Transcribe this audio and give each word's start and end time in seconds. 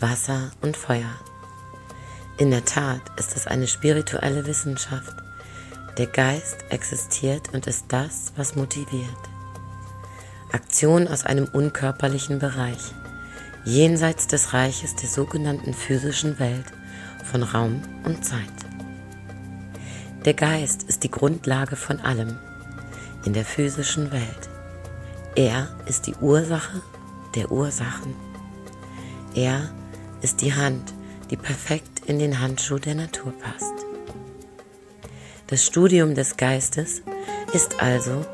Wasser 0.00 0.50
und 0.62 0.76
Feuer. 0.76 1.10
In 2.38 2.50
der 2.50 2.64
Tat 2.64 3.02
ist 3.18 3.36
es 3.36 3.46
eine 3.46 3.66
spirituelle 3.66 4.46
Wissenschaft. 4.46 5.14
Der 5.98 6.06
Geist 6.06 6.64
existiert 6.70 7.52
und 7.52 7.66
ist 7.66 7.84
das, 7.88 8.32
was 8.36 8.56
motiviert. 8.56 9.08
Aktion 10.52 11.06
aus 11.06 11.26
einem 11.26 11.46
unkörperlichen 11.52 12.38
Bereich, 12.38 12.94
jenseits 13.64 14.26
des 14.26 14.54
Reiches 14.54 14.96
der 14.96 15.08
sogenannten 15.08 15.74
physischen 15.74 16.38
Welt 16.38 16.66
von 17.30 17.42
Raum 17.42 17.82
und 18.04 18.24
Zeit. 18.24 18.40
Der 20.24 20.34
Geist 20.34 20.82
ist 20.84 21.04
die 21.04 21.10
Grundlage 21.10 21.76
von 21.76 22.00
allem 22.00 22.38
in 23.24 23.32
der 23.32 23.44
physischen 23.44 24.10
Welt. 24.12 24.48
Er 25.34 25.68
ist 25.86 26.06
die 26.06 26.14
Ursache 26.14 26.82
der 27.34 27.52
Ursachen. 27.52 28.14
Er 29.34 29.70
ist 30.22 30.40
die 30.40 30.54
Hand, 30.54 30.94
die 31.30 31.36
perfekt 31.36 32.02
in 32.06 32.18
den 32.18 32.40
Handschuh 32.40 32.78
der 32.78 32.94
Natur 32.94 33.32
passt. 33.32 33.86
Das 35.46 35.64
Studium 35.64 36.14
des 36.14 36.36
Geistes 36.36 37.02
ist 37.52 37.82
also 37.82 38.24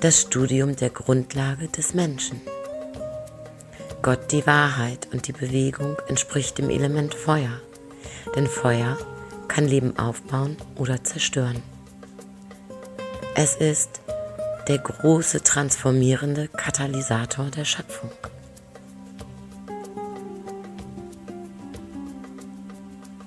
das 0.00 0.22
Studium 0.22 0.74
der 0.76 0.90
Grundlage 0.90 1.68
des 1.68 1.94
Menschen. 1.94 2.40
Gott 4.02 4.32
die 4.32 4.46
Wahrheit 4.46 5.08
und 5.12 5.28
die 5.28 5.32
Bewegung 5.32 5.96
entspricht 6.08 6.58
dem 6.58 6.70
Element 6.70 7.14
Feuer, 7.14 7.60
denn 8.34 8.46
Feuer 8.46 8.98
kann 9.48 9.68
Leben 9.68 9.98
aufbauen 9.98 10.56
oder 10.76 11.04
zerstören. 11.04 11.62
Es 13.34 13.54
ist 13.56 14.00
der 14.68 14.78
große 14.78 15.42
transformierende 15.42 16.48
Katalysator 16.48 17.50
der 17.50 17.64
Schöpfung. 17.64 18.10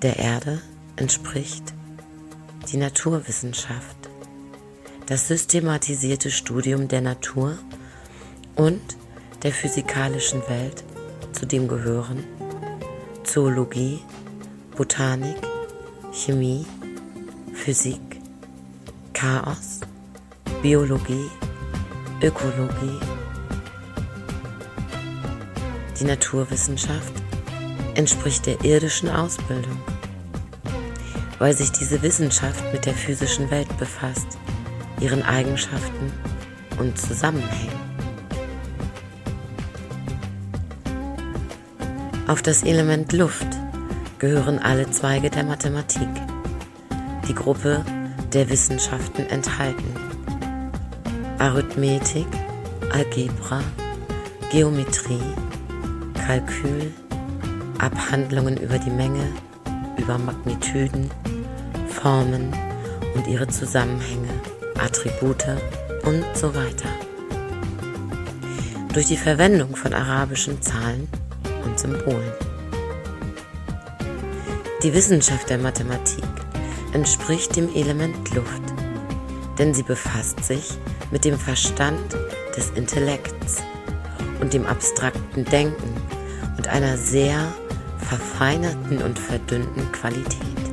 Der 0.01 0.17
Erde 0.17 0.61
entspricht 0.97 1.73
die 2.69 2.77
Naturwissenschaft, 2.77 3.95
das 5.05 5.29
systematisierte 5.29 6.31
Studium 6.31 6.89
der 6.89 6.99
Natur 6.99 7.57
und 8.55 8.81
der 9.43 9.53
physikalischen 9.53 10.41
Welt, 10.49 10.83
zu 11.31 11.45
dem 11.45 11.69
gehören 11.69 12.23
Zoologie, 13.23 14.02
Botanik, 14.75 15.37
Chemie, 16.11 16.65
Physik, 17.53 18.02
Chaos, 19.13 19.80
Biologie, 20.61 21.30
Ökologie. 22.21 22.99
Die 25.99 26.05
Naturwissenschaft 26.05 27.24
entspricht 27.95 28.45
der 28.45 28.63
irdischen 28.63 29.09
Ausbildung, 29.09 29.77
weil 31.39 31.55
sich 31.55 31.71
diese 31.71 32.02
Wissenschaft 32.02 32.63
mit 32.71 32.85
der 32.85 32.93
physischen 32.93 33.49
Welt 33.52 33.77
befasst, 33.77 34.37
ihren 34.99 35.23
Eigenschaften 35.23 36.11
und 36.79 36.97
Zusammenhängen. 36.97 37.85
Auf 42.27 42.41
das 42.41 42.63
Element 42.63 43.13
Luft 43.13 43.47
gehören 44.17 44.59
alle 44.59 44.89
Zweige 44.89 45.30
der 45.30 45.43
Mathematik, 45.43 46.09
die 47.27 47.35
Gruppe 47.35 47.85
der 48.33 48.49
Wissenschaften 48.49 49.27
enthalten. 49.27 49.85
Arithmetik, 51.37 52.25
Algebra, 52.91 53.61
Geometrie, 54.52 55.21
Kalkül, 56.15 56.91
Abhandlungen 57.80 58.58
über 58.58 58.77
die 58.77 58.89
Menge, 58.89 59.27
über 59.97 60.17
Magnitüden, 60.17 61.09
Formen 61.89 62.55
und 63.15 63.27
ihre 63.27 63.47
Zusammenhänge, 63.47 64.30
Attribute 64.77 65.45
und 66.03 66.23
so 66.33 66.53
weiter. 66.53 66.89
Durch 68.93 69.08
die 69.08 69.17
Verwendung 69.17 69.75
von 69.75 69.93
arabischen 69.93 70.61
Zahlen 70.61 71.08
und 71.65 71.80
Symbolen. 71.80 72.31
Die 74.83 74.93
Wissenschaft 74.93 75.49
der 75.49 75.58
Mathematik 75.58 76.23
entspricht 76.93 77.55
dem 77.55 77.73
Element 77.73 78.33
Luft, 78.35 78.61
denn 79.58 79.73
sie 79.73 79.83
befasst 79.83 80.43
sich 80.43 80.77
mit 81.11 81.25
dem 81.25 81.37
Verstand 81.37 82.15
des 82.55 82.69
Intellekts 82.71 83.64
und 84.39 84.53
dem 84.53 84.65
abstrakten 84.65 85.43
Denken 85.45 85.93
und 86.58 86.67
einer 86.67 86.97
sehr 86.97 87.53
verfeinerten 88.05 89.02
und 89.02 89.17
verdünnten 89.17 89.92
Qualität. 89.92 90.66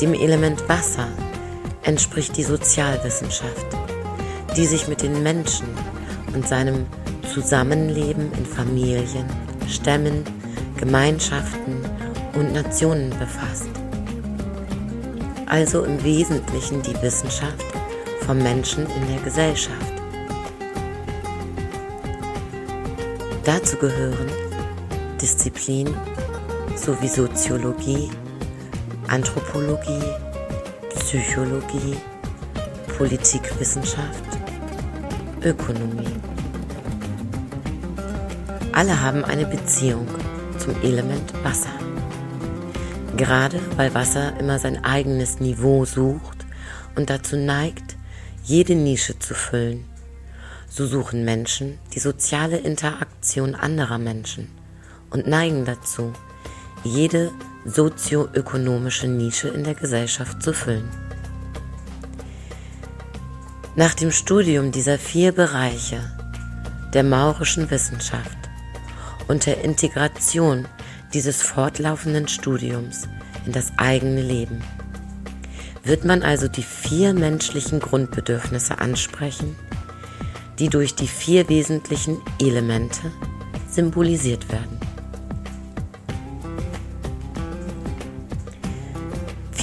Dem 0.00 0.14
Element 0.14 0.68
Wasser 0.68 1.06
entspricht 1.82 2.36
die 2.36 2.42
Sozialwissenschaft, 2.42 3.66
die 4.56 4.66
sich 4.66 4.88
mit 4.88 5.02
den 5.02 5.22
Menschen 5.22 5.68
und 6.34 6.46
seinem 6.46 6.86
Zusammenleben 7.32 8.32
in 8.32 8.44
Familien, 8.44 9.26
Stämmen, 9.68 10.24
Gemeinschaften 10.76 11.84
und 12.34 12.52
Nationen 12.52 13.10
befasst. 13.18 13.70
Also 15.46 15.84
im 15.84 16.02
Wesentlichen 16.02 16.82
die 16.82 17.00
Wissenschaft 17.02 17.64
vom 18.26 18.38
Menschen 18.38 18.86
in 18.86 19.14
der 19.14 19.22
Gesellschaft. 19.22 19.92
Dazu 23.44 23.76
gehören 23.76 24.41
Disziplin 25.22 25.88
sowie 26.74 27.08
Soziologie, 27.08 28.10
Anthropologie, 29.06 30.02
Psychologie, 30.98 31.96
Politikwissenschaft, 32.98 34.24
Ökonomie. 35.44 36.16
Alle 38.72 39.00
haben 39.00 39.24
eine 39.24 39.46
Beziehung 39.46 40.08
zum 40.58 40.74
Element 40.82 41.32
Wasser. 41.44 41.70
Gerade 43.16 43.60
weil 43.76 43.94
Wasser 43.94 44.36
immer 44.40 44.58
sein 44.58 44.84
eigenes 44.84 45.38
Niveau 45.38 45.84
sucht 45.84 46.44
und 46.96 47.10
dazu 47.10 47.36
neigt, 47.36 47.96
jede 48.42 48.74
Nische 48.74 49.16
zu 49.20 49.34
füllen, 49.34 49.84
so 50.68 50.84
suchen 50.84 51.24
Menschen 51.24 51.78
die 51.94 52.00
soziale 52.00 52.56
Interaktion 52.56 53.54
anderer 53.54 53.98
Menschen 53.98 54.61
und 55.12 55.26
neigen 55.26 55.64
dazu, 55.64 56.12
jede 56.84 57.30
sozioökonomische 57.64 59.06
Nische 59.06 59.48
in 59.48 59.64
der 59.64 59.74
Gesellschaft 59.74 60.42
zu 60.42 60.52
füllen. 60.52 60.88
Nach 63.76 63.94
dem 63.94 64.10
Studium 64.10 64.72
dieser 64.72 64.98
vier 64.98 65.32
Bereiche 65.32 66.00
der 66.92 67.04
maurischen 67.04 67.70
Wissenschaft 67.70 68.36
und 69.28 69.46
der 69.46 69.62
Integration 69.64 70.66
dieses 71.14 71.42
fortlaufenden 71.42 72.28
Studiums 72.28 73.08
in 73.46 73.52
das 73.52 73.72
eigene 73.78 74.22
Leben 74.22 74.62
wird 75.84 76.04
man 76.04 76.22
also 76.22 76.48
die 76.48 76.62
vier 76.62 77.12
menschlichen 77.12 77.80
Grundbedürfnisse 77.80 78.78
ansprechen, 78.78 79.56
die 80.58 80.68
durch 80.68 80.94
die 80.94 81.08
vier 81.08 81.48
wesentlichen 81.48 82.18
Elemente 82.40 83.10
symbolisiert 83.68 84.50
werden. 84.52 84.81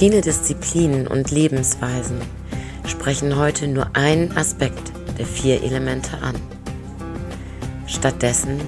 Viele 0.00 0.22
Disziplinen 0.22 1.06
und 1.06 1.30
Lebensweisen 1.30 2.22
sprechen 2.86 3.36
heute 3.36 3.68
nur 3.68 3.94
einen 3.94 4.34
Aspekt 4.34 4.92
der 5.18 5.26
vier 5.26 5.62
Elemente 5.62 6.16
an. 6.22 6.36
Stattdessen 7.86 8.62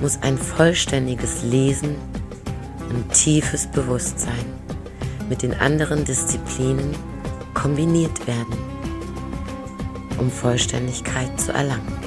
muss 0.00 0.22
ein 0.22 0.38
vollständiges 0.38 1.42
Lesen 1.42 1.96
und 2.88 3.12
tiefes 3.12 3.66
Bewusstsein 3.66 4.46
mit 5.28 5.42
den 5.42 5.54
anderen 5.54 6.04
Disziplinen 6.04 6.94
kombiniert 7.52 8.24
werden, 8.28 8.56
um 10.20 10.30
Vollständigkeit 10.30 11.40
zu 11.40 11.50
erlangen. 11.50 11.98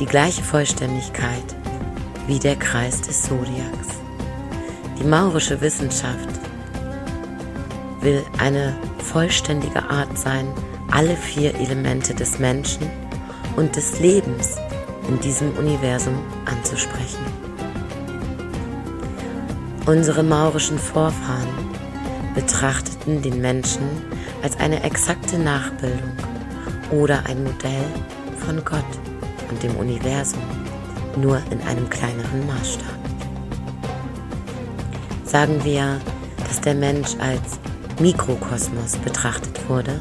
Die 0.00 0.06
gleiche 0.06 0.42
Vollständigkeit 0.42 1.54
wie 2.26 2.40
der 2.40 2.56
Kreis 2.56 3.02
des 3.02 3.22
Zodiacs. 3.22 3.87
Die 4.98 5.04
maurische 5.04 5.60
Wissenschaft 5.60 6.28
will 8.00 8.24
eine 8.38 8.76
vollständige 8.98 9.88
Art 9.88 10.18
sein, 10.18 10.48
alle 10.90 11.16
vier 11.16 11.54
Elemente 11.54 12.14
des 12.14 12.40
Menschen 12.40 12.90
und 13.54 13.76
des 13.76 14.00
Lebens 14.00 14.56
in 15.08 15.20
diesem 15.20 15.52
Universum 15.56 16.14
anzusprechen. 16.46 17.24
Unsere 19.86 20.24
maurischen 20.24 20.78
Vorfahren 20.78 21.48
betrachteten 22.34 23.22
den 23.22 23.40
Menschen 23.40 23.88
als 24.42 24.58
eine 24.58 24.82
exakte 24.82 25.38
Nachbildung 25.38 26.12
oder 26.90 27.24
ein 27.26 27.44
Modell 27.44 27.84
von 28.44 28.64
Gott 28.64 28.84
und 29.48 29.62
dem 29.62 29.76
Universum 29.76 30.42
nur 31.16 31.40
in 31.50 31.60
einem 31.62 31.88
kleineren 31.88 32.46
Maßstab. 32.46 33.07
Sagen 35.28 35.62
wir, 35.62 36.00
dass 36.46 36.62
der 36.62 36.74
Mensch 36.74 37.10
als 37.18 37.60
Mikrokosmos 38.00 38.96
betrachtet 38.96 39.68
wurde, 39.68 40.00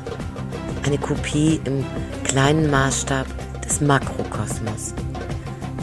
eine 0.85 0.97
Kopie 0.97 1.59
im 1.65 1.85
kleinen 2.23 2.71
Maßstab 2.71 3.27
des 3.61 3.81
Makrokosmos, 3.81 4.93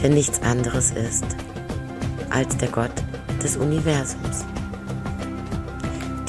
der 0.02 0.08
nichts 0.08 0.40
anderes 0.40 0.92
ist 0.92 1.26
als 2.30 2.56
der 2.56 2.68
Gott 2.68 2.94
des 3.42 3.58
Universums. 3.58 4.46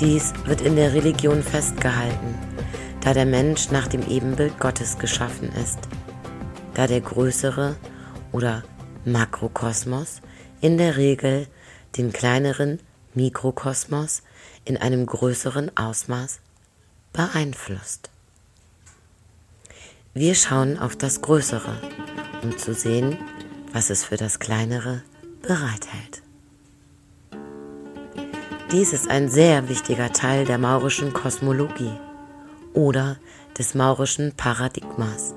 Dies 0.01 0.33
wird 0.44 0.59
in 0.59 0.75
der 0.75 0.94
Religion 0.94 1.41
festgehalten, 1.41 2.35
da 3.00 3.13
der 3.13 3.25
Mensch 3.25 3.71
nach 3.71 3.88
dem 3.88 4.06
Ebenbild 4.09 4.59
Gottes 4.59 5.00
geschaffen 5.00 5.53
ist, 5.63 5.79
da 6.73 6.85
der 6.85 7.00
größere 7.00 7.77
oder 8.33 8.63
Makrokosmos 9.06 10.19
in 10.59 10.77
der 10.77 10.97
Regel 10.97 11.47
den 11.95 12.12
kleineren 12.12 12.79
Mikrokosmos 13.15 14.21
in 14.65 14.77
einem 14.77 15.06
größeren 15.06 15.75
Ausmaß 15.77 16.39
beeinflusst. 17.13 18.09
Wir 20.13 20.35
schauen 20.35 20.79
auf 20.79 20.95
das 20.95 21.21
Größere, 21.21 21.81
um 22.41 22.57
zu 22.57 22.73
sehen, 22.73 23.17
was 23.73 23.89
es 23.89 24.03
für 24.03 24.17
das 24.17 24.39
Kleinere 24.39 25.01
bereithält. 25.41 26.21
Dies 28.71 28.94
ist 28.94 29.09
ein 29.09 29.29
sehr 29.29 29.69
wichtiger 29.69 30.12
Teil 30.12 30.45
der 30.45 30.57
maurischen 30.57 31.13
Kosmologie 31.13 31.94
oder 32.73 33.17
des 33.57 33.75
maurischen 33.75 34.33
Paradigmas, 34.35 35.33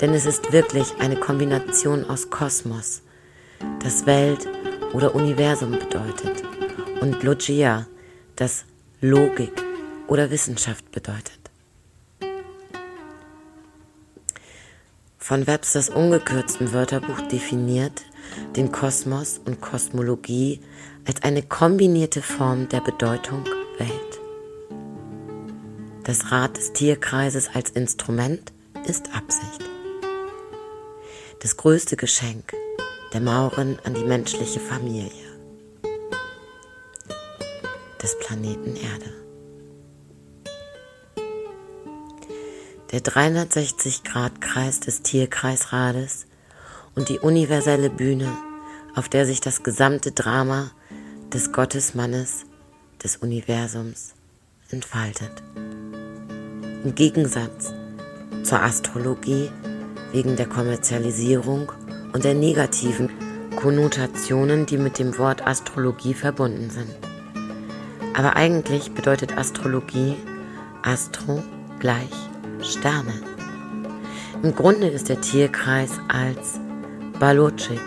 denn 0.00 0.12
es 0.12 0.26
ist 0.26 0.52
wirklich 0.52 0.94
eine 1.00 1.16
Kombination 1.16 2.08
aus 2.08 2.30
Kosmos, 2.30 3.02
das 3.82 4.06
Welt 4.06 4.46
oder 4.92 5.14
Universum 5.14 5.72
bedeutet, 5.72 6.42
und 7.04 7.22
Logia, 7.22 7.86
das 8.34 8.64
Logik 9.02 9.52
oder 10.08 10.30
Wissenschaft 10.30 10.90
bedeutet. 10.90 11.38
Von 15.18 15.46
Websters 15.46 15.90
ungekürztem 15.90 16.72
Wörterbuch 16.72 17.20
definiert 17.30 18.00
den 18.56 18.72
Kosmos 18.72 19.38
und 19.44 19.60
Kosmologie 19.60 20.62
als 21.06 21.22
eine 21.22 21.42
kombinierte 21.42 22.22
Form 22.22 22.70
der 22.70 22.80
Bedeutung 22.80 23.44
Welt. 23.76 24.20
Das 26.04 26.32
Rad 26.32 26.56
des 26.56 26.72
Tierkreises 26.72 27.50
als 27.52 27.68
Instrument 27.68 28.50
ist 28.86 29.14
Absicht. 29.14 29.62
Das 31.42 31.58
größte 31.58 31.96
Geschenk 31.96 32.54
der 33.12 33.20
Mauren 33.20 33.78
an 33.84 33.92
die 33.92 34.04
menschliche 34.04 34.58
Familie 34.60 35.23
des 38.04 38.18
Planeten 38.18 38.76
Erde. 38.76 39.14
Der 42.92 43.00
360-Grad-Kreis 43.00 44.80
des 44.80 45.00
Tierkreisrades 45.00 46.26
und 46.94 47.08
die 47.08 47.18
universelle 47.18 47.88
Bühne, 47.88 48.30
auf 48.94 49.08
der 49.08 49.24
sich 49.24 49.40
das 49.40 49.62
gesamte 49.62 50.12
Drama 50.12 50.70
des 51.32 51.50
Gottesmannes 51.50 52.44
des 53.02 53.16
Universums 53.16 54.12
entfaltet. 54.68 55.42
Im 56.84 56.94
Gegensatz 56.94 57.72
zur 58.42 58.60
Astrologie 58.60 59.50
wegen 60.12 60.36
der 60.36 60.46
Kommerzialisierung 60.46 61.72
und 62.12 62.22
der 62.24 62.34
negativen 62.34 63.08
Konnotationen, 63.56 64.66
die 64.66 64.76
mit 64.76 64.98
dem 64.98 65.16
Wort 65.16 65.46
Astrologie 65.46 66.12
verbunden 66.12 66.68
sind. 66.68 67.13
Aber 68.14 68.36
eigentlich 68.36 68.92
bedeutet 68.92 69.36
Astrologie 69.36 70.16
Astro 70.82 71.42
gleich 71.80 72.12
Sterne. 72.62 73.12
Im 74.42 74.54
Grunde 74.54 74.86
ist 74.86 75.08
der 75.08 75.20
Tierkreis 75.20 75.90
als 76.08 76.60
Balotschik 77.18 77.80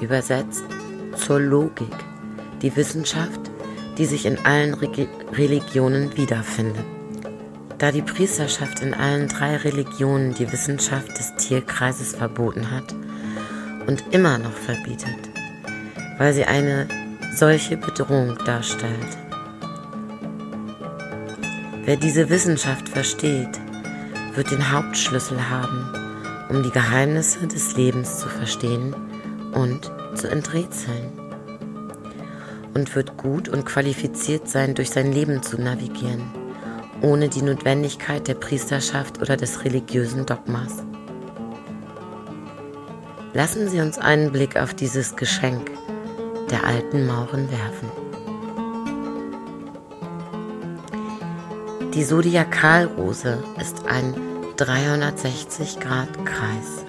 übersetzt 0.00 0.64
zur 1.14 1.38
Logik, 1.38 1.94
die 2.60 2.74
Wissenschaft, 2.74 3.40
die 3.98 4.06
sich 4.06 4.26
in 4.26 4.38
allen 4.44 4.74
Re 4.74 5.06
Religionen 5.32 6.16
wiederfindet. 6.16 6.84
Da 7.78 7.92
die 7.92 8.02
Priesterschaft 8.02 8.80
in 8.80 8.94
allen 8.94 9.28
drei 9.28 9.56
Religionen 9.56 10.34
die 10.34 10.50
Wissenschaft 10.50 11.16
des 11.18 11.34
Tierkreises 11.36 12.14
verboten 12.14 12.70
hat 12.70 12.94
und 13.86 14.04
immer 14.12 14.38
noch 14.38 14.52
verbietet, 14.52 15.30
weil 16.18 16.32
sie 16.32 16.44
eine 16.44 16.88
solche 17.34 17.78
Bedrohung 17.78 18.36
darstellt. 18.44 19.16
Wer 21.84 21.96
diese 21.96 22.28
Wissenschaft 22.28 22.88
versteht, 22.88 23.58
wird 24.34 24.50
den 24.50 24.70
Hauptschlüssel 24.70 25.48
haben, 25.48 25.88
um 26.50 26.62
die 26.62 26.70
Geheimnisse 26.70 27.46
des 27.46 27.76
Lebens 27.76 28.18
zu 28.18 28.28
verstehen 28.28 28.94
und 29.52 29.90
zu 30.14 30.28
enträtseln. 30.30 31.10
Und 32.74 32.94
wird 32.94 33.16
gut 33.16 33.48
und 33.48 33.64
qualifiziert 33.66 34.48
sein, 34.48 34.74
durch 34.74 34.90
sein 34.90 35.12
Leben 35.12 35.42
zu 35.42 35.60
navigieren, 35.60 36.30
ohne 37.02 37.28
die 37.28 37.42
Notwendigkeit 37.42 38.28
der 38.28 38.34
Priesterschaft 38.34 39.20
oder 39.20 39.36
des 39.36 39.64
religiösen 39.64 40.24
Dogmas. 40.24 40.82
Lassen 43.34 43.68
Sie 43.68 43.80
uns 43.80 43.98
einen 43.98 44.32
Blick 44.32 44.56
auf 44.56 44.74
dieses 44.74 45.16
Geschenk 45.16 45.70
der 46.52 46.64
alten 46.64 47.06
Mauren 47.06 47.50
werfen. 47.50 47.90
Die 51.94 52.04
Zodiakalrose 52.04 53.42
ist 53.60 53.84
ein 53.86 54.14
360-Grad-Kreis, 54.56 56.84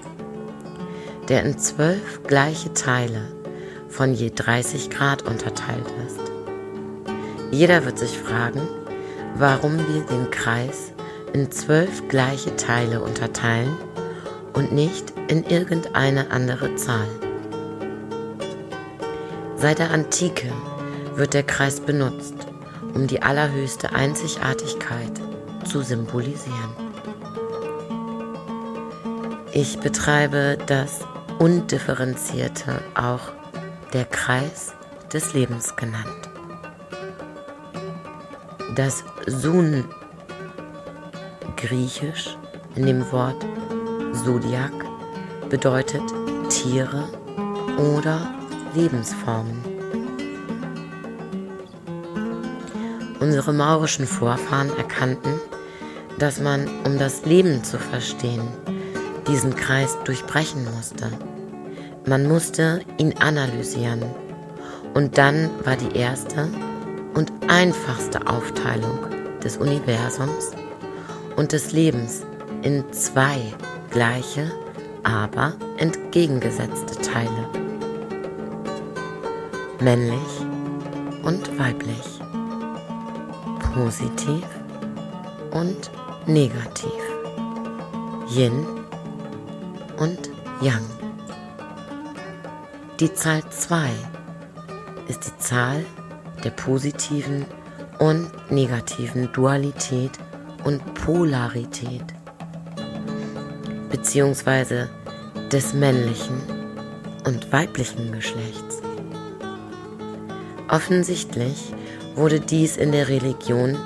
der 1.28 1.42
in 1.42 1.58
zwölf 1.58 2.22
gleiche 2.24 2.72
Teile 2.74 3.32
von 3.88 4.14
je 4.14 4.30
30 4.30 4.90
Grad 4.90 5.22
unterteilt 5.22 5.92
ist. 6.06 6.20
Jeder 7.50 7.84
wird 7.84 7.98
sich 7.98 8.16
fragen, 8.18 8.60
warum 9.34 9.78
wir 9.78 10.04
den 10.04 10.30
Kreis 10.30 10.92
in 11.32 11.50
zwölf 11.50 12.06
gleiche 12.08 12.54
Teile 12.56 13.00
unterteilen 13.00 13.76
und 14.52 14.72
nicht 14.72 15.12
in 15.28 15.42
irgendeine 15.44 16.30
andere 16.30 16.76
Zahl. 16.76 17.08
Seit 19.56 19.78
der 19.78 19.90
Antike 19.90 20.52
wird 21.14 21.34
der 21.34 21.42
Kreis 21.42 21.80
benutzt, 21.80 22.34
um 22.94 23.06
die 23.06 23.22
allerhöchste 23.22 23.92
Einzigartigkeit 23.92 25.12
zu 25.64 25.82
symbolisieren. 25.82 26.84
Ich 29.52 29.78
betreibe 29.78 30.58
das 30.66 31.00
Undifferenzierte, 31.38 32.80
auch 32.94 33.32
der 33.92 34.04
Kreis 34.04 34.74
des 35.12 35.32
Lebens 35.32 35.76
genannt. 35.76 36.28
Das 38.74 39.04
Sun 39.26 39.84
griechisch 41.56 42.36
in 42.74 42.86
dem 42.86 43.10
Wort 43.12 43.46
Zodiac 44.24 44.72
bedeutet 45.48 46.02
Tiere 46.48 47.08
oder 47.78 48.33
Lebensformen. 48.74 49.62
Unsere 53.20 53.52
maurischen 53.52 54.06
Vorfahren 54.06 54.76
erkannten, 54.76 55.40
dass 56.18 56.40
man, 56.40 56.68
um 56.84 56.98
das 56.98 57.24
Leben 57.24 57.64
zu 57.64 57.78
verstehen, 57.78 58.46
diesen 59.26 59.56
Kreis 59.56 59.96
durchbrechen 60.04 60.66
musste. 60.76 61.10
Man 62.06 62.28
musste 62.28 62.82
ihn 62.98 63.14
analysieren. 63.18 64.02
Und 64.92 65.18
dann 65.18 65.50
war 65.64 65.76
die 65.76 65.96
erste 65.96 66.48
und 67.14 67.32
einfachste 67.48 68.26
Aufteilung 68.26 68.98
des 69.42 69.56
Universums 69.56 70.52
und 71.36 71.52
des 71.52 71.72
Lebens 71.72 72.22
in 72.62 72.84
zwei 72.92 73.38
gleiche, 73.90 74.52
aber 75.02 75.54
entgegengesetzte 75.78 77.00
Teile. 77.00 77.63
Männlich 79.84 80.40
und 81.24 81.58
weiblich 81.58 82.18
positiv 83.74 84.42
und 85.50 85.90
negativ, 86.24 86.88
Yin 88.34 88.64
und 89.98 90.30
Yang. 90.62 90.86
Die 92.98 93.12
Zahl 93.12 93.42
2 93.50 93.90
ist 95.08 95.26
die 95.26 95.36
Zahl 95.36 95.84
der 96.42 96.52
positiven 96.52 97.44
und 97.98 98.30
negativen 98.50 99.30
Dualität 99.34 100.12
und 100.64 100.94
Polarität, 100.94 102.06
beziehungsweise 103.90 104.88
des 105.52 105.74
Männlichen 105.74 106.40
und 107.26 107.52
weiblichen 107.52 108.12
Geschlechts. 108.12 108.73
Offensichtlich 110.68 111.74
wurde 112.14 112.40
dies 112.40 112.76
in 112.76 112.92
der 112.92 113.08
Religion 113.08 113.76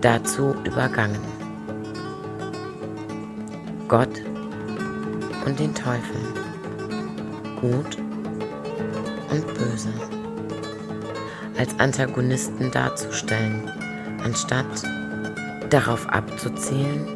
dazu 0.00 0.54
übergangen. 0.64 1.20
Gott 3.86 4.22
und 5.46 5.58
den 5.58 5.74
Teufel, 5.74 6.20
gut 7.60 7.96
und 9.30 9.46
böse, 9.54 9.92
als 11.58 11.78
Antagonisten 11.78 12.70
darzustellen, 12.70 13.70
anstatt 14.24 14.66
darauf 15.70 16.08
abzuzielen, 16.08 17.06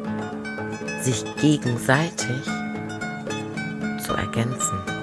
sich 1.01 1.23
gegenseitig 1.37 2.43
zu 4.05 4.13
ergänzen. 4.13 4.94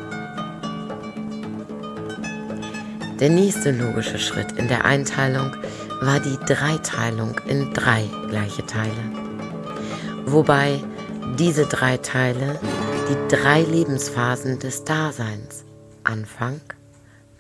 Der 3.22 3.30
nächste 3.30 3.70
logische 3.70 4.18
Schritt 4.18 4.50
in 4.58 4.66
der 4.66 4.84
Einteilung 4.84 5.54
war 6.00 6.18
die 6.18 6.36
Dreiteilung 6.44 7.38
in 7.46 7.72
drei 7.72 8.10
gleiche 8.28 8.66
Teile, 8.66 9.12
wobei 10.24 10.82
diese 11.38 11.66
drei 11.66 11.98
Teile 11.98 12.58
die 13.08 13.28
drei 13.32 13.62
Lebensphasen 13.62 14.58
des 14.58 14.82
Daseins, 14.82 15.62
Anfang, 16.02 16.60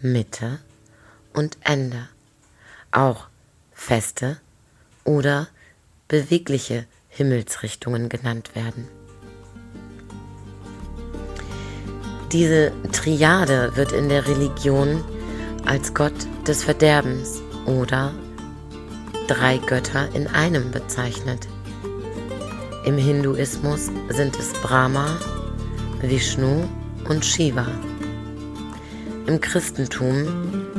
Mitte 0.00 0.60
und 1.32 1.58
Ende, 1.64 2.08
auch 2.92 3.26
feste 3.72 4.36
oder 5.02 5.48
bewegliche 6.06 6.86
Himmelsrichtungen 7.08 8.08
genannt 8.08 8.54
werden. 8.54 8.86
Diese 12.30 12.70
Triade 12.92 13.72
wird 13.74 13.90
in 13.90 14.08
der 14.08 14.28
Religion 14.28 15.02
als 15.66 15.94
Gott 15.94 16.14
des 16.46 16.64
Verderbens 16.64 17.42
oder 17.66 18.12
drei 19.28 19.58
Götter 19.58 20.08
in 20.14 20.26
einem 20.28 20.70
bezeichnet. 20.70 21.48
Im 22.84 22.98
Hinduismus 22.98 23.90
sind 24.08 24.36
es 24.38 24.52
Brahma, 24.54 25.18
Vishnu 26.00 26.64
und 27.08 27.24
Shiva. 27.24 27.66
Im 29.26 29.40
Christentum 29.40 30.26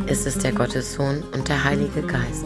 ist 0.08 0.28
es 0.28 0.38
der 0.38 0.52
Gottessohn 0.52 1.24
und 1.34 1.48
der 1.48 1.63
Heilige 1.63 2.02
Geist. 2.02 2.46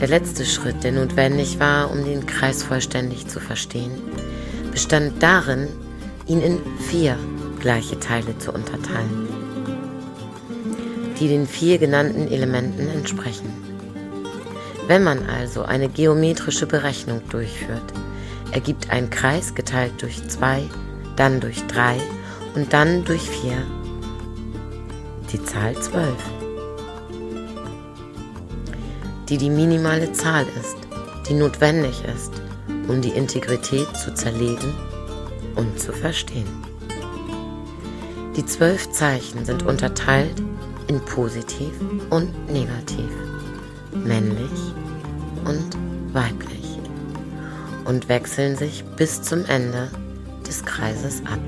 Der 0.00 0.08
letzte 0.08 0.44
Schritt, 0.44 0.82
der 0.84 0.92
notwendig 0.92 1.60
war, 1.60 1.90
um 1.90 2.04
den 2.04 2.24
Kreis 2.26 2.62
vollständig 2.62 3.26
zu 3.28 3.40
verstehen, 3.40 3.92
bestand 4.72 5.22
darin, 5.22 5.68
ihn 6.26 6.40
in 6.40 6.58
vier 6.88 7.16
gleiche 7.60 7.98
Teile 7.98 8.36
zu 8.38 8.52
unterteilen, 8.52 9.28
die 11.18 11.28
den 11.28 11.46
vier 11.46 11.78
genannten 11.78 12.28
Elementen 12.30 12.88
entsprechen. 12.88 13.52
Wenn 14.86 15.02
man 15.02 15.26
also 15.26 15.62
eine 15.62 15.88
geometrische 15.88 16.66
Berechnung 16.66 17.22
durchführt, 17.28 17.92
ergibt 18.52 18.90
ein 18.90 19.10
Kreis 19.10 19.54
geteilt 19.54 20.00
durch 20.00 20.26
zwei, 20.28 20.62
dann 21.16 21.40
durch 21.40 21.66
drei 21.66 21.96
und 22.54 22.72
dann 22.72 23.04
durch 23.04 23.22
vier 23.22 23.56
die 25.32 25.42
Zahl 25.42 25.74
zwölf 25.80 26.22
die 29.28 29.38
die 29.38 29.50
minimale 29.50 30.12
Zahl 30.12 30.46
ist, 30.60 30.76
die 31.28 31.34
notwendig 31.34 32.02
ist, 32.14 32.32
um 32.88 33.00
die 33.00 33.10
Integrität 33.10 33.88
zu 33.96 34.14
zerlegen 34.14 34.74
und 35.56 35.80
zu 35.80 35.92
verstehen. 35.92 36.46
Die 38.36 38.46
zwölf 38.46 38.90
Zeichen 38.90 39.44
sind 39.44 39.64
unterteilt 39.64 40.42
in 40.88 41.00
positiv 41.00 41.72
und 42.10 42.32
negativ, 42.52 43.10
männlich 43.92 44.74
und 45.44 45.76
weiblich 46.12 46.78
und 47.84 48.08
wechseln 48.08 48.56
sich 48.56 48.84
bis 48.96 49.22
zum 49.22 49.44
Ende 49.46 49.90
des 50.46 50.64
Kreises 50.64 51.22
ab. 51.26 51.40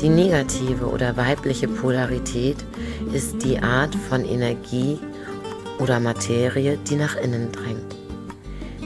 Die 0.00 0.08
negative 0.08 0.86
oder 0.86 1.16
weibliche 1.16 1.68
Polarität 1.68 2.56
ist 3.12 3.42
die 3.44 3.58
Art 3.58 3.94
von 3.94 4.24
Energie, 4.24 4.98
oder 5.80 5.98
Materie, 5.98 6.78
die 6.88 6.96
nach 6.96 7.16
innen 7.16 7.50
drängt. 7.50 7.96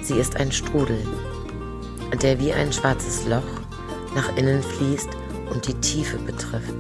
Sie 0.03 0.15
ist 0.15 0.37
ein 0.37 0.53
Strudel, 0.53 0.99
der 2.23 2.39
wie 2.39 2.53
ein 2.53 2.73
schwarzes 2.73 3.27
Loch 3.27 3.43
nach 4.15 4.35
innen 4.37 4.63
fließt 4.63 5.09
und 5.53 5.67
die 5.67 5.75
Tiefe 5.75 6.19
betrifft, 6.19 6.75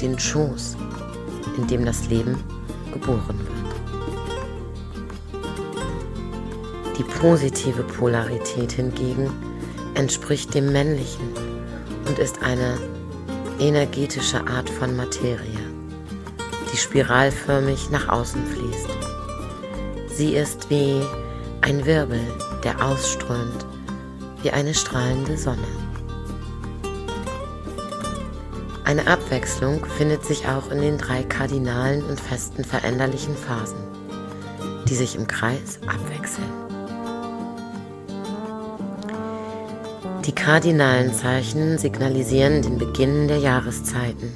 den 0.00 0.18
Schoß, 0.18 0.76
in 1.56 1.66
dem 1.66 1.84
das 1.84 2.08
Leben 2.08 2.36
geboren 2.92 3.38
wird. 3.38 3.48
Die 6.98 7.04
positive 7.20 7.82
Polarität 7.82 8.72
hingegen 8.72 9.30
entspricht 9.94 10.54
dem 10.54 10.72
männlichen 10.72 11.28
und 12.08 12.18
ist 12.18 12.42
eine 12.42 12.78
energetische 13.58 14.46
Art 14.46 14.68
von 14.68 14.96
Materie 14.96 15.70
die 16.72 16.76
spiralförmig 16.76 17.90
nach 17.90 18.08
außen 18.08 18.44
fließt. 18.46 18.88
Sie 20.08 20.34
ist 20.34 20.70
wie 20.70 21.02
ein 21.62 21.84
Wirbel, 21.84 22.20
der 22.64 22.84
ausströmt, 22.84 23.66
wie 24.42 24.50
eine 24.50 24.74
strahlende 24.74 25.36
Sonne. 25.36 25.79
Eine 28.90 29.06
Abwechslung 29.06 29.86
findet 29.86 30.24
sich 30.24 30.48
auch 30.48 30.68
in 30.72 30.80
den 30.80 30.98
drei 30.98 31.22
kardinalen 31.22 32.02
und 32.02 32.18
festen 32.18 32.64
veränderlichen 32.64 33.36
Phasen, 33.36 33.78
die 34.88 34.96
sich 34.96 35.14
im 35.14 35.28
Kreis 35.28 35.78
abwechseln. 35.86 36.50
Die 40.26 40.32
kardinalen 40.32 41.14
Zeichen 41.14 41.78
signalisieren 41.78 42.62
den 42.62 42.78
Beginn 42.78 43.28
der 43.28 43.38
Jahreszeiten. 43.38 44.32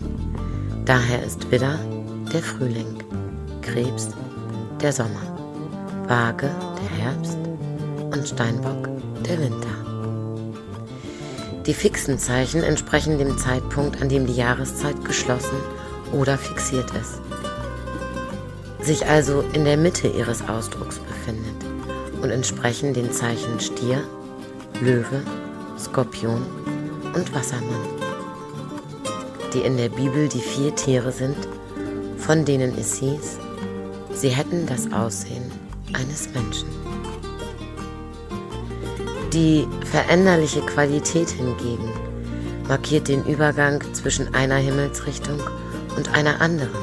Daher 0.84 1.25
ist 1.25 1.50
Widder 1.50 1.76
der 2.32 2.40
Frühling, 2.40 3.02
Krebs 3.61 4.11
der 4.80 4.92
Sommer, 4.92 5.37
Waage 6.06 6.49
der 6.80 7.06
Herbst 7.06 7.38
und 8.12 8.28
Steinbock 8.28 8.88
der 9.28 9.40
Winter. 9.40 9.74
Die 11.66 11.73
fixen 11.73 12.18
Zeichen 12.18 12.62
entsprechen 12.62 13.16
dem 13.18 13.38
Zeitpunkt, 13.38 14.02
an 14.02 14.11
dem 14.11 14.26
die 14.26 14.37
Jahreszeit 14.37 15.02
geschlossen 15.02 15.56
oder 16.12 16.37
fixiert 16.37 16.90
ist, 16.90 17.21
sich 18.83 19.06
also 19.06 19.42
in 19.54 19.64
der 19.64 19.78
Mitte 19.78 20.09
ihres 20.09 20.47
Ausdrucks 20.47 20.99
befindet 20.99 21.54
und 22.21 22.30
entsprechen 22.30 22.92
den 22.92 23.11
Zeichen 23.12 23.61
Stier, 23.61 24.02
Löwe, 24.83 25.23
Skorpion 25.78 26.44
und 27.14 27.35
Wassermann, 27.35 27.88
die 29.54 29.61
in 29.61 29.78
der 29.78 29.88
Bibel 29.88 30.28
die 30.28 30.40
vier 30.40 30.75
Tiere 30.75 31.12
sind, 31.12 31.49
von 32.18 32.44
denen 32.44 32.76
es 32.78 32.97
hieß, 32.97 33.38
sie 34.12 34.28
hätten 34.28 34.66
das 34.66 34.92
Aussehen 34.92 35.50
eines 35.94 36.28
Menschen. 36.35 36.84
Die 39.35 39.67
veränderliche 39.91 40.61
Qualität 40.61 41.29
hingegen 41.29 41.91
markiert 42.69 43.09
den 43.09 43.25
Übergang 43.25 43.83
zwischen 43.93 44.33
einer 44.33 44.55
Himmelsrichtung 44.55 45.41
und 45.97 46.14
einer 46.14 46.41
anderen, 46.41 46.79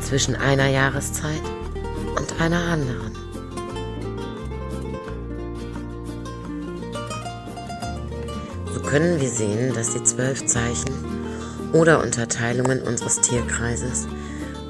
zwischen 0.00 0.36
einer 0.36 0.68
Jahreszeit 0.68 1.42
und 2.18 2.40
einer 2.40 2.62
anderen. 2.64 3.12
So 8.72 8.80
können 8.80 9.20
wir 9.20 9.28
sehen, 9.28 9.74
dass 9.74 9.92
die 9.92 10.02
zwölf 10.02 10.46
Zeichen 10.46 10.94
oder 11.74 12.02
Unterteilungen 12.02 12.80
unseres 12.80 13.20
Tierkreises 13.20 14.08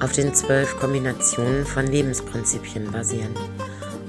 auf 0.01 0.11
den 0.11 0.33
zwölf 0.33 0.77
Kombinationen 0.77 1.65
von 1.65 1.87
Lebensprinzipien 1.87 2.91
basieren 2.91 3.33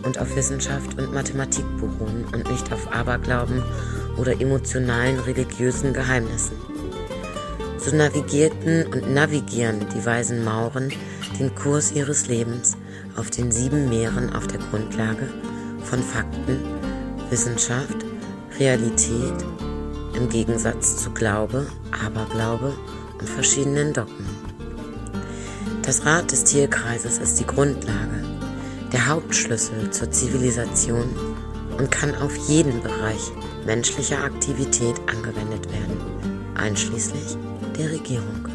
und 0.07 0.19
auf 0.19 0.35
Wissenschaft 0.37 0.99
und 0.99 1.13
Mathematik 1.13 1.65
beruhen 1.77 2.25
und 2.33 2.49
nicht 2.51 2.73
auf 2.73 2.91
Aberglauben 2.93 3.63
oder 4.17 4.41
emotionalen 4.41 5.19
religiösen 5.19 5.93
Geheimnissen. 5.93 6.57
So 7.79 7.95
navigierten 7.95 8.87
und 8.87 9.13
navigieren 9.13 9.87
die 9.95 10.07
weisen 10.07 10.45
Mauren 10.45 10.93
den 11.39 11.55
Kurs 11.55 11.93
ihres 11.93 12.29
Lebens 12.29 12.77
auf 13.17 13.31
den 13.31 13.51
sieben 13.51 13.89
Meeren 13.89 14.35
auf 14.35 14.47
der 14.47 14.61
Grundlage 14.71 15.29
von 15.85 16.03
Fakten, 16.03 16.61
Wissenschaft, 17.31 18.05
Realität, 18.59 19.45
im 20.15 20.29
Gegensatz 20.29 20.97
zu 20.97 21.11
Glaube, 21.11 21.67
Aberglaube 22.05 22.73
und 23.19 23.29
verschiedenen 23.29 23.93
Dogmen. 23.93 24.27
Das 25.83 26.05
Rad 26.05 26.33
des 26.33 26.45
Tierkreises 26.45 27.19
ist 27.19 27.39
die 27.39 27.47
Grundlage, 27.47 28.16
der 28.93 29.07
Hauptschlüssel 29.07 29.91
zur 29.91 30.11
Zivilisation 30.11 31.15
und 31.79 31.91
kann 31.91 32.15
auf 32.17 32.35
jeden 32.49 32.83
Bereich 32.83 33.33
menschlicher 33.65 34.23
Aktivität 34.23 34.97
angewendet 35.07 35.71
werden, 35.73 36.01
einschließlich 36.55 37.37
der 37.79 37.91
Regierung. 37.91 38.49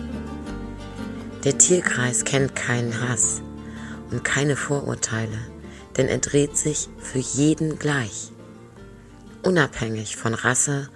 Der 1.44 1.58
Tierkreis 1.58 2.24
kennt 2.24 2.56
keinen 2.56 3.08
Hass 3.08 3.42
und 4.12 4.24
keine 4.24 4.56
Vorurteile, 4.56 5.38
denn 5.98 6.08
er 6.08 6.20
dreht 6.20 6.56
sich 6.58 6.88
für 6.98 7.20
jeden 7.20 7.78
gleich, 7.78 8.32
unabhängig 9.44 10.16
von 10.16 10.34
Rasse, 10.34 10.90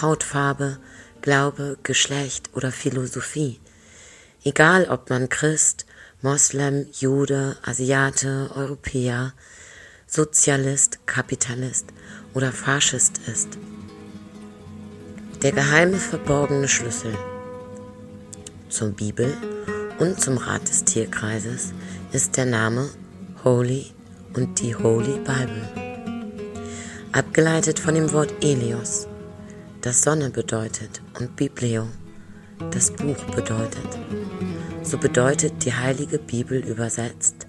Hautfarbe, 0.00 0.78
Glaube, 1.20 1.78
Geschlecht 1.84 2.50
oder 2.52 2.72
Philosophie. 2.72 3.60
Egal 4.44 4.88
ob 4.88 5.08
man 5.08 5.28
Christ, 5.28 5.86
Moslem, 6.24 6.86
Jude, 6.92 7.56
Asiate, 7.64 8.48
Europäer, 8.54 9.32
Sozialist, 10.06 11.04
Kapitalist 11.04 11.86
oder 12.32 12.52
Faschist 12.52 13.18
ist. 13.26 13.58
Der 15.42 15.50
geheime 15.50 15.96
verborgene 15.96 16.68
Schlüssel 16.68 17.12
zur 18.68 18.90
Bibel 18.90 19.36
und 19.98 20.20
zum 20.20 20.36
Rat 20.36 20.68
des 20.68 20.84
Tierkreises 20.84 21.72
ist 22.12 22.36
der 22.36 22.46
Name 22.46 22.88
Holy 23.42 23.86
und 24.34 24.60
die 24.60 24.76
Holy 24.76 25.18
Bible. 25.18 25.68
Abgeleitet 27.10 27.80
von 27.80 27.96
dem 27.96 28.12
Wort 28.12 28.32
Elios, 28.44 29.08
das 29.80 30.02
Sonne 30.02 30.30
bedeutet, 30.30 31.02
und 31.18 31.34
Biblio, 31.34 31.88
das 32.70 32.92
Buch 32.92 33.18
bedeutet. 33.34 33.98
So 34.82 34.98
bedeutet 34.98 35.64
die 35.64 35.72
heilige 35.72 36.18
Bibel 36.18 36.58
übersetzt 36.66 37.46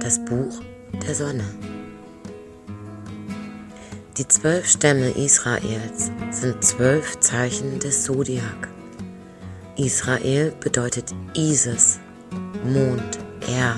das 0.00 0.22
Buch 0.24 0.60
der 1.06 1.14
Sonne. 1.14 1.44
Die 4.18 4.28
zwölf 4.28 4.68
Stämme 4.68 5.10
Israels 5.10 6.12
sind 6.30 6.62
zwölf 6.62 7.18
Zeichen 7.20 7.80
des 7.80 8.04
Zodiac. 8.04 8.68
Israel 9.76 10.52
bedeutet 10.60 11.14
Isis, 11.34 11.98
Mond, 12.62 13.18
Er 13.48 13.74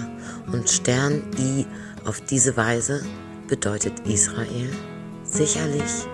und 0.53 0.69
Stern 0.69 1.23
I. 1.39 1.65
Auf 2.05 2.21
diese 2.21 2.57
Weise 2.57 3.05
bedeutet 3.49 4.01
Israel 4.07 4.71
sicherlich 5.23 6.07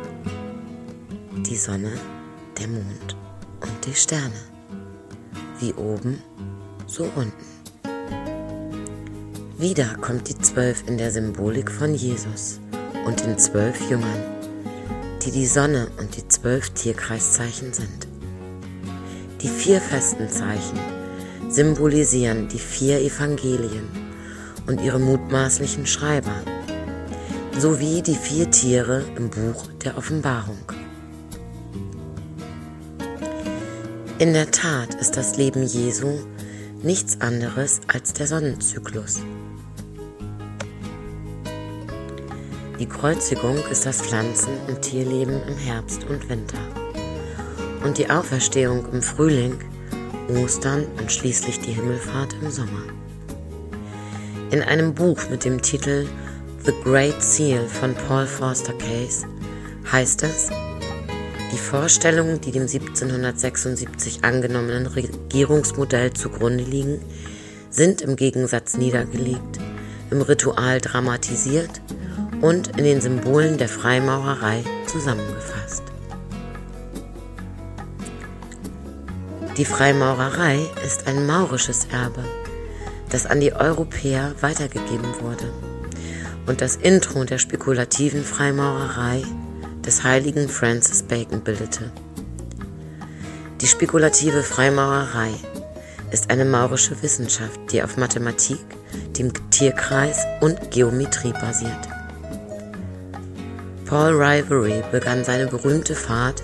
die 1.47 1.57
Sonne, 1.57 1.93
der 2.59 2.69
Mond 2.69 3.17
und 3.61 3.87
die 3.87 3.95
Sterne. 3.95 4.52
Wie 5.63 5.75
oben, 5.75 6.21
so 6.89 7.05
unten. 7.15 7.33
Wieder 9.59 9.95
kommt 10.01 10.29
die 10.29 10.37
Zwölf 10.37 10.83
in 10.89 10.99
der 10.99 11.13
Symbolik 11.13 11.71
von 11.71 11.95
Jesus 11.95 12.59
und 13.07 13.25
den 13.25 13.39
zwölf 13.39 13.81
Jüngern, 13.89 14.25
die 15.25 15.31
die 15.31 15.47
Sonne 15.47 15.87
und 16.01 16.17
die 16.17 16.27
zwölf 16.27 16.71
Tierkreiszeichen 16.71 17.73
sind. 17.73 18.09
Die 19.41 19.47
vier 19.47 19.81
festen 19.81 20.29
Zeichen 20.29 20.81
symbolisieren 21.49 22.49
die 22.49 22.59
vier 22.59 22.99
Evangelien 22.99 23.89
und 24.67 24.81
ihre 24.81 24.99
mutmaßlichen 24.99 25.87
Schreiber, 25.87 26.43
sowie 27.57 28.03
die 28.03 28.17
vier 28.17 28.51
Tiere 28.51 29.05
im 29.17 29.31
Buch 29.31 29.69
der 29.85 29.97
Offenbarung. 29.97 30.82
In 34.23 34.35
der 34.35 34.53
Tat 34.53 34.95
ist 34.95 35.17
das 35.17 35.37
Leben 35.37 35.65
Jesu 35.65 36.21
nichts 36.81 37.21
anderes 37.21 37.81
als 37.89 38.13
der 38.13 38.29
Sonnenzyklus. 38.29 39.21
Die 42.79 42.87
Kreuzigung 42.87 43.57
ist 43.73 43.85
das 43.85 44.01
Pflanzen- 44.01 44.61
und 44.69 44.81
Tierleben 44.81 45.43
im 45.49 45.57
Herbst 45.57 46.05
und 46.05 46.29
Winter. 46.29 46.61
Und 47.83 47.99
die 47.99 48.09
Auferstehung 48.11 48.87
im 48.93 49.03
Frühling, 49.03 49.59
Ostern 50.41 50.87
und 51.01 51.11
schließlich 51.11 51.59
die 51.59 51.73
Himmelfahrt 51.73 52.37
im 52.41 52.49
Sommer. 52.49 52.85
In 54.53 54.63
einem 54.63 54.95
Buch 54.95 55.19
mit 55.31 55.45
dem 55.45 55.61
Titel 55.61 56.07
The 56.65 56.73
Great 56.85 57.21
Seal 57.21 57.67
von 57.67 57.93
Paul 58.07 58.29
Forster 58.29 58.75
Case 58.75 59.27
heißt 59.91 60.23
es, 60.23 60.49
die 61.53 61.59
Vorstellungen, 61.59 62.41
die 62.41 62.51
dem 62.51 62.63
1776 62.63 64.25
angenommenen 64.25 64.87
Regierungsmodell 64.87 66.13
zugrunde 66.15 66.65
liegen, 66.65 66.99
sind 67.69 68.01
im 68.01 68.17
Gegensatz 68.17 68.77
niedergelegt, 68.77 69.59
im 70.11 70.23
Ritual 70.23 70.81
dramatisiert 70.81 71.83
und 72.41 72.79
in 72.79 72.85
den 72.85 73.01
Symbolen 73.03 73.59
der 73.59 73.69
Freimaurerei 73.69 74.65
zusammengefasst. 74.87 75.83
Die 79.59 79.67
Freimaurerei 79.67 80.61
ist 80.85 81.07
ein 81.07 81.27
maurisches 81.27 81.87
Erbe, 81.93 82.25
das 83.11 83.27
an 83.27 83.41
die 83.41 83.53
Europäer 83.53 84.35
weitergegeben 84.41 85.15
wurde 85.21 85.53
und 86.47 86.63
das 86.63 86.77
Intro 86.77 87.25
der 87.25 87.37
spekulativen 87.37 88.25
Freimaurerei 88.25 89.23
des 89.85 90.05
heiligen 90.05 90.49
Francis 90.49 91.03
Bacon 91.03 91.41
bildete. 91.41 91.91
Die 93.61 93.67
spekulative 93.67 94.43
Freimaurerei 94.43 95.31
ist 96.11 96.31
eine 96.31 96.45
maurische 96.45 97.01
Wissenschaft, 97.03 97.61
die 97.71 97.83
auf 97.83 97.97
Mathematik, 97.97 98.59
dem 99.17 99.33
Tierkreis 99.51 100.19
und 100.41 100.71
Geometrie 100.71 101.33
basiert. 101.33 101.89
Paul 103.87 104.15
Rivery 104.15 104.83
begann 104.91 105.25
seine 105.25 105.47
berühmte 105.47 105.95
Fahrt 105.95 106.43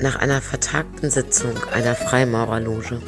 nach 0.00 0.16
einer 0.16 0.40
vertagten 0.40 1.10
Sitzung 1.10 1.52
einer 1.72 1.94
Freimaurerloge, 1.94 3.00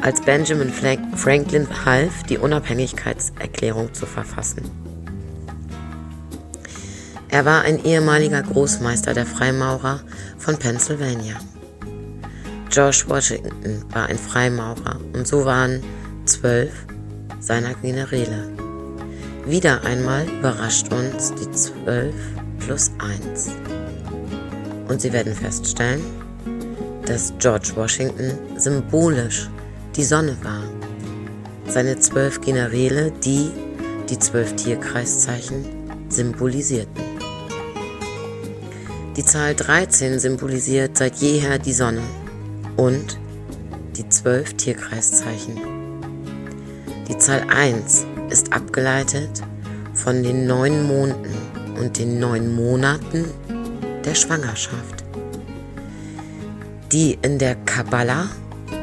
als 0.00 0.20
Benjamin 0.20 0.72
Franklin 1.14 1.68
half, 1.84 2.22
die 2.24 2.38
Unabhängigkeitserklärung 2.38 3.94
zu 3.94 4.06
verfassen. 4.06 4.81
Er 7.32 7.46
war 7.46 7.62
ein 7.62 7.82
ehemaliger 7.82 8.42
Großmeister 8.42 9.14
der 9.14 9.24
Freimaurer 9.24 10.00
von 10.36 10.58
Pennsylvania. 10.58 11.36
George 12.68 13.04
Washington 13.06 13.82
war 13.90 14.04
ein 14.10 14.18
Freimaurer 14.18 15.00
und 15.14 15.26
so 15.26 15.46
waren 15.46 15.82
zwölf 16.26 16.72
seiner 17.40 17.72
Generäle. 17.72 18.50
Wieder 19.46 19.82
einmal 19.82 20.26
überrascht 20.28 20.92
uns 20.92 21.32
die 21.32 21.50
zwölf 21.52 22.14
plus 22.58 22.90
eins. 22.98 23.48
Und 24.88 25.00
Sie 25.00 25.14
werden 25.14 25.34
feststellen, 25.34 26.02
dass 27.06 27.32
George 27.38 27.72
Washington 27.76 28.32
symbolisch 28.58 29.48
die 29.96 30.04
Sonne 30.04 30.36
war. 30.42 30.64
Seine 31.66 31.98
zwölf 31.98 32.42
Generäle, 32.42 33.10
die 33.24 33.50
die 34.10 34.18
zwölf 34.18 34.54
Tierkreiszeichen 34.56 35.64
symbolisierten. 36.10 37.11
Die 39.16 39.24
Zahl 39.26 39.54
13 39.54 40.18
symbolisiert 40.18 40.96
seit 40.96 41.16
jeher 41.16 41.58
die 41.58 41.74
Sonne 41.74 42.00
und 42.78 43.18
die 43.94 44.08
zwölf 44.08 44.54
Tierkreiszeichen. 44.54 45.60
Die 47.08 47.18
Zahl 47.18 47.44
1 47.50 48.06
ist 48.30 48.54
abgeleitet 48.54 49.42
von 49.92 50.22
den 50.22 50.46
neun 50.46 50.86
Monden 50.86 51.34
und 51.78 51.98
den 51.98 52.20
neun 52.20 52.56
Monaten 52.56 53.26
der 54.02 54.14
Schwangerschaft, 54.14 55.04
die 56.90 57.18
in 57.20 57.38
der 57.38 57.56
Kabbala 57.66 58.30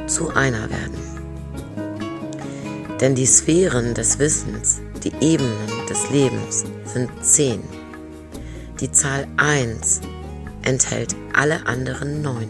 zu 0.05 0.29
einer 0.35 0.69
werden. 0.69 0.99
Denn 3.01 3.15
die 3.15 3.25
Sphären 3.25 3.95
des 3.95 4.19
Wissens, 4.19 4.79
die 5.03 5.13
Ebenen 5.21 5.87
des 5.89 6.07
Lebens 6.11 6.65
sind 6.85 7.09
zehn. 7.25 7.63
Die 8.79 8.91
Zahl 8.91 9.27
1 9.37 10.01
enthält 10.63 11.15
alle 11.33 11.65
anderen 11.65 12.21
neun. 12.21 12.49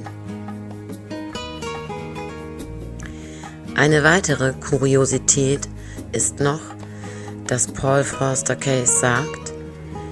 Eine 3.75 4.03
weitere 4.03 4.53
Kuriosität 4.53 5.69
ist 6.11 6.39
noch, 6.39 6.61
dass 7.47 7.67
Paul 7.67 8.03
Foster 8.03 8.55
Case 8.55 8.99
sagt, 8.99 9.53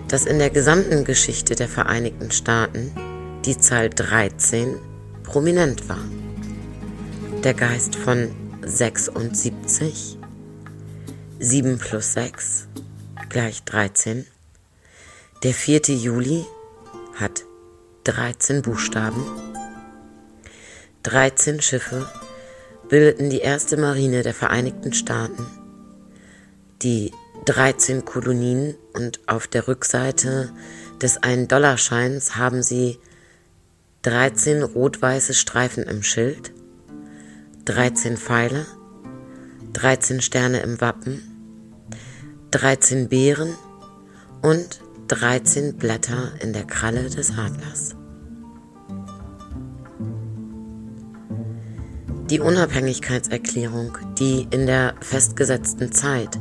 dass 0.07 0.25
in 0.25 0.39
der 0.39 0.49
gesamten 0.49 1.03
Geschichte 1.03 1.55
der 1.55 1.67
Vereinigten 1.67 2.31
Staaten 2.31 2.91
die 3.45 3.57
Zahl 3.57 3.89
13 3.89 4.77
prominent 5.23 5.89
war. 5.89 5.99
Der 7.43 7.53
Geist 7.53 7.95
von 7.95 8.29
76, 8.63 10.17
7 11.39 11.77
plus 11.77 12.13
6 12.13 12.67
gleich 13.29 13.63
13. 13.63 14.25
Der 15.43 15.53
4. 15.53 15.81
Juli 15.95 16.45
hat 17.15 17.46
13 18.07 18.61
Buchstaben. 18.61 19.21
13 21.03 21.61
Schiffe 21.61 22.09
bildeten 22.87 23.29
die 23.29 23.39
erste 23.39 23.75
Marine 23.75 24.23
der 24.23 24.33
Vereinigten 24.33 24.93
Staaten. 24.93 25.45
Die 26.83 27.11
13 27.47 28.05
Kolonien 28.05 28.75
und 28.93 29.19
auf 29.27 29.47
der 29.47 29.67
Rückseite 29.67 30.53
des 31.01 31.21
1-Dollarscheins 31.21 32.37
haben 32.37 32.63
sie 32.63 32.97
13 34.03 34.63
rot-weiße 34.63 35.33
Streifen 35.33 35.83
im 35.83 36.01
Schild, 36.01 36.53
13 37.65 38.15
Pfeile, 38.15 38.65
13 39.73 40.21
Sterne 40.21 40.61
im 40.61 40.79
Wappen, 40.79 41.91
13 42.51 43.09
Beeren 43.09 43.53
und 44.41 44.79
13 45.09 45.75
Blätter 45.75 46.31
in 46.39 46.53
der 46.53 46.63
Kralle 46.63 47.09
des 47.09 47.31
Adlers. 47.37 47.96
Die 52.29 52.41
Unabhängigkeitserklärung, 52.41 53.97
die 54.19 54.47
in 54.51 54.65
der 54.65 54.95
festgesetzten 54.99 55.93
Zeit, 55.93 56.37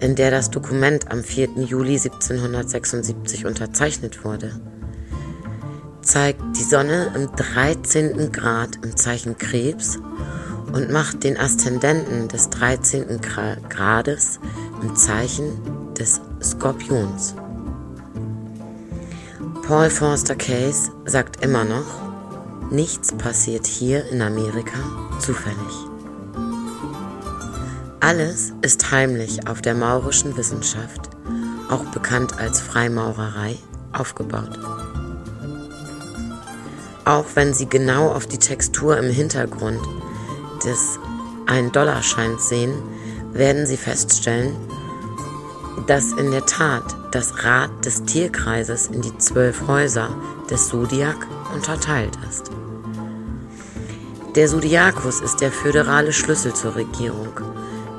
in 0.00 0.14
der 0.14 0.30
das 0.30 0.48
Dokument 0.50 1.10
am 1.10 1.22
4. 1.22 1.50
Juli 1.66 1.98
1776 1.98 3.44
unterzeichnet 3.44 4.24
wurde, 4.24 4.58
zeigt 6.00 6.40
die 6.56 6.64
Sonne 6.64 7.12
im 7.14 7.30
13. 7.36 8.32
Grad 8.32 8.82
im 8.82 8.96
Zeichen 8.96 9.36
Krebs 9.36 9.98
und 10.72 10.90
macht 10.90 11.24
den 11.24 11.36
Aszendenten 11.36 12.28
des 12.28 12.48
13. 12.48 13.20
Grades 13.68 14.40
im 14.80 14.96
Zeichen 14.96 15.92
des 15.92 16.22
Skorpions. 16.42 17.34
Paul 19.66 19.90
Forster 19.90 20.36
Case 20.36 20.90
sagt 21.04 21.44
immer 21.44 21.64
noch, 21.64 22.00
Nichts 22.70 23.12
passiert 23.12 23.66
hier 23.66 24.08
in 24.08 24.22
Amerika 24.22 25.01
zufällig. 25.22 25.56
Alles 28.00 28.52
ist 28.62 28.90
heimlich 28.90 29.46
auf 29.48 29.62
der 29.62 29.74
maurischen 29.74 30.36
Wissenschaft, 30.36 31.08
auch 31.70 31.84
bekannt 31.86 32.38
als 32.38 32.60
Freimaurerei, 32.60 33.56
aufgebaut. 33.92 34.58
Auch 37.04 37.26
wenn 37.34 37.54
Sie 37.54 37.66
genau 37.68 38.08
auf 38.10 38.26
die 38.26 38.38
Textur 38.38 38.96
im 38.98 39.10
Hintergrund 39.10 39.80
des 40.64 40.98
1-Dollarscheins 41.46 42.48
sehen, 42.48 42.74
werden 43.32 43.66
Sie 43.66 43.76
feststellen, 43.76 44.56
dass 45.86 46.12
in 46.12 46.30
der 46.30 46.46
Tat 46.46 46.96
das 47.12 47.44
Rad 47.44 47.84
des 47.84 48.04
Tierkreises 48.04 48.88
in 48.88 49.02
die 49.02 49.16
zwölf 49.18 49.66
Häuser 49.66 50.08
des 50.50 50.68
Zodiac 50.68 51.26
unterteilt 51.54 52.16
ist. 52.28 52.50
Der 54.34 54.48
Zodiakus 54.48 55.20
ist 55.20 55.42
der 55.42 55.52
föderale 55.52 56.10
Schlüssel 56.10 56.54
zur 56.54 56.74
Regierung, 56.74 57.34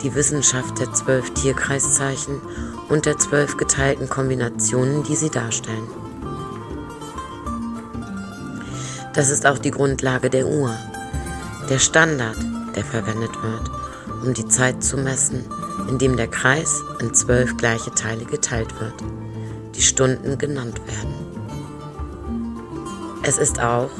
die 0.01 0.15
Wissenschaft 0.15 0.79
der 0.79 0.91
zwölf 0.91 1.31
Tierkreiszeichen 1.35 2.41
und 2.89 3.05
der 3.05 3.19
zwölf 3.19 3.55
geteilten 3.55 4.09
Kombinationen, 4.09 5.03
die 5.03 5.15
sie 5.15 5.29
darstellen. 5.29 5.87
Das 9.13 9.29
ist 9.29 9.45
auch 9.45 9.59
die 9.59 9.69
Grundlage 9.69 10.31
der 10.31 10.47
Uhr, 10.47 10.75
der 11.69 11.77
Standard, 11.77 12.37
der 12.75 12.83
verwendet 12.83 13.43
wird, 13.43 13.69
um 14.23 14.33
die 14.33 14.47
Zeit 14.47 14.83
zu 14.83 14.97
messen, 14.97 15.45
indem 15.87 16.17
der 16.17 16.27
Kreis 16.27 16.81
in 16.99 17.13
zwölf 17.13 17.57
gleiche 17.57 17.91
Teile 17.91 18.25
geteilt 18.25 18.73
wird, 18.81 18.95
die 19.75 19.83
Stunden 19.83 20.39
genannt 20.39 20.81
werden. 20.87 21.13
Es 23.21 23.37
ist 23.37 23.61
auch 23.61 23.91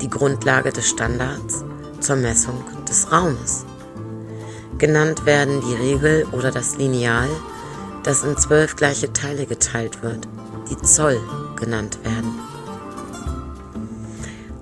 die 0.00 0.10
Grundlage 0.10 0.72
des 0.72 0.88
Standards 0.88 1.64
zur 2.00 2.16
Messung 2.16 2.64
des 2.88 3.12
Raumes. 3.12 3.64
Genannt 4.78 5.26
werden 5.26 5.60
die 5.60 5.74
Regel 5.74 6.26
oder 6.32 6.50
das 6.50 6.78
Lineal, 6.78 7.28
das 8.02 8.22
in 8.22 8.36
zwölf 8.36 8.76
gleiche 8.76 9.12
Teile 9.12 9.46
geteilt 9.46 10.02
wird, 10.02 10.26
die 10.70 10.76
Zoll 10.78 11.20
genannt 11.56 11.98
werden. 12.02 12.38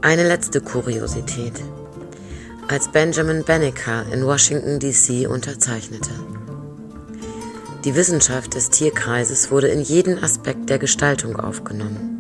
Eine 0.01 0.27
letzte 0.27 0.61
Kuriosität. 0.61 1.55
Als 2.66 2.88
Benjamin 2.88 3.44
Banneker 3.44 4.05
in 4.12 4.24
Washington, 4.27 4.79
D.C. 4.79 5.27
unterzeichnete. 5.27 6.11
Die 7.85 7.94
Wissenschaft 7.94 8.55
des 8.55 8.70
Tierkreises 8.70 9.51
wurde 9.51 9.68
in 9.68 9.81
jeden 9.81 10.22
Aspekt 10.22 10.68
der 10.68 10.79
Gestaltung 10.79 11.37
aufgenommen. 11.37 12.17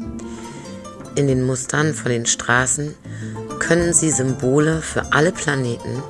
In 1.18 1.26
den 1.26 1.44
Mustern 1.44 1.94
von 1.94 2.12
den 2.12 2.26
Straßen 2.26 2.94
können 3.58 3.92
Sie 3.92 4.12
Symbole 4.12 4.80
für 4.80 5.12
alle 5.12 5.32
Planeten 5.32 6.00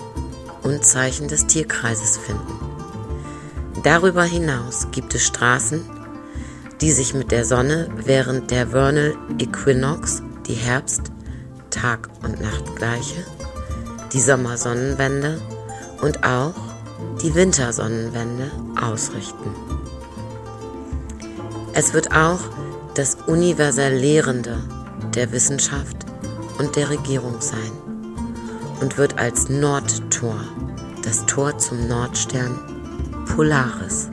und 0.63 0.85
Zeichen 0.85 1.29
des 1.29 1.47
Tierkreises 1.47 2.19
finden. 2.19 2.61
Darüber 3.83 4.25
hinaus 4.25 4.89
gibt 4.93 5.15
es 5.15 5.25
Straßen, 5.25 5.81
die 6.83 6.93
sich 6.93 7.15
mit 7.15 7.31
der 7.31 7.47
Sonne 7.47 7.89
während 8.05 8.51
der 8.51 8.67
Vernal 8.67 9.17
Equinox, 9.39 10.23
die 10.47 10.53
Herbst-, 10.53 11.11
Tag- 11.71 12.11
und 12.23 12.43
Nachtgleiche, 12.43 13.25
die 14.13 14.21
Sommersonnenwende 14.21 15.41
und 16.03 16.23
auch 16.23 16.53
die 17.23 17.35
Wintersonnenwende 17.35 18.51
ausrichten. 18.79 19.55
Es 21.73 21.95
wird 21.95 22.15
auch 22.15 22.41
das 22.93 23.17
universell 23.27 23.97
Lehrende 23.97 24.59
der 25.19 25.33
Wissenschaft 25.33 26.07
und 26.61 26.77
der 26.77 26.91
Regierung 26.91 27.41
sein 27.41 27.73
und 28.81 28.99
wird 28.99 29.19
als 29.19 29.49
Nordtor, 29.49 30.39
das 31.03 31.27
Tor 31.27 31.59
zum 31.59 31.89
Nordstern 31.89 33.25
Polaris. 33.27 34.11